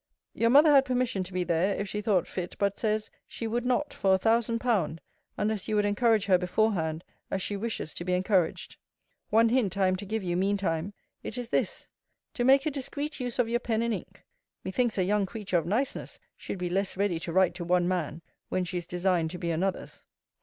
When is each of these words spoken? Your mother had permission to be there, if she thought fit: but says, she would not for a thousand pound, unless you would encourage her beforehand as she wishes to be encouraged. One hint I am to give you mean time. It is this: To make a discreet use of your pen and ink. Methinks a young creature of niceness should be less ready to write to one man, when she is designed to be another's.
Your 0.33 0.49
mother 0.49 0.71
had 0.71 0.85
permission 0.85 1.23
to 1.25 1.31
be 1.31 1.43
there, 1.43 1.75
if 1.79 1.87
she 1.87 2.01
thought 2.01 2.25
fit: 2.25 2.55
but 2.57 2.79
says, 2.79 3.11
she 3.27 3.45
would 3.45 3.63
not 3.67 3.93
for 3.93 4.15
a 4.15 4.17
thousand 4.17 4.57
pound, 4.57 4.99
unless 5.37 5.67
you 5.67 5.75
would 5.75 5.85
encourage 5.85 6.25
her 6.25 6.39
beforehand 6.39 7.03
as 7.29 7.43
she 7.43 7.55
wishes 7.55 7.93
to 7.93 8.03
be 8.03 8.13
encouraged. 8.15 8.77
One 9.29 9.49
hint 9.49 9.77
I 9.77 9.85
am 9.85 9.95
to 9.97 10.05
give 10.07 10.23
you 10.23 10.35
mean 10.35 10.57
time. 10.57 10.95
It 11.21 11.37
is 11.37 11.49
this: 11.49 11.87
To 12.33 12.43
make 12.43 12.65
a 12.65 12.71
discreet 12.71 13.19
use 13.19 13.37
of 13.37 13.47
your 13.47 13.59
pen 13.59 13.83
and 13.83 13.93
ink. 13.93 14.25
Methinks 14.63 14.97
a 14.97 15.03
young 15.03 15.27
creature 15.27 15.59
of 15.59 15.67
niceness 15.67 16.17
should 16.35 16.57
be 16.57 16.67
less 16.71 16.97
ready 16.97 17.19
to 17.19 17.31
write 17.31 17.53
to 17.53 17.63
one 17.63 17.87
man, 17.87 18.23
when 18.49 18.63
she 18.63 18.79
is 18.79 18.87
designed 18.87 19.29
to 19.29 19.37
be 19.37 19.51
another's. 19.51 20.01